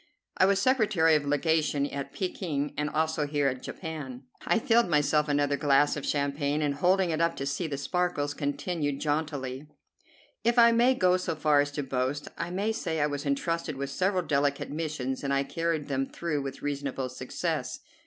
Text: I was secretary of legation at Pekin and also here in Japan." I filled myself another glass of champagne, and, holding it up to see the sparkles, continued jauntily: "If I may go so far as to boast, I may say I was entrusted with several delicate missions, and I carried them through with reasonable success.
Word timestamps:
I 0.35 0.47
was 0.47 0.59
secretary 0.59 1.13
of 1.13 1.25
legation 1.25 1.85
at 1.91 2.11
Pekin 2.11 2.73
and 2.75 2.89
also 2.89 3.27
here 3.27 3.47
in 3.49 3.61
Japan." 3.61 4.23
I 4.47 4.57
filled 4.57 4.89
myself 4.89 5.29
another 5.29 5.57
glass 5.57 5.95
of 5.95 6.07
champagne, 6.07 6.63
and, 6.63 6.73
holding 6.73 7.11
it 7.11 7.21
up 7.21 7.35
to 7.35 7.45
see 7.45 7.67
the 7.67 7.77
sparkles, 7.77 8.33
continued 8.33 8.99
jauntily: 8.99 9.67
"If 10.43 10.57
I 10.57 10.71
may 10.71 10.95
go 10.95 11.17
so 11.17 11.35
far 11.35 11.61
as 11.61 11.69
to 11.73 11.83
boast, 11.83 12.27
I 12.35 12.49
may 12.49 12.71
say 12.71 12.99
I 12.99 13.05
was 13.05 13.27
entrusted 13.27 13.75
with 13.77 13.91
several 13.91 14.23
delicate 14.23 14.71
missions, 14.71 15.23
and 15.23 15.31
I 15.31 15.43
carried 15.43 15.87
them 15.87 16.07
through 16.07 16.41
with 16.41 16.63
reasonable 16.63 17.07
success. 17.07 17.79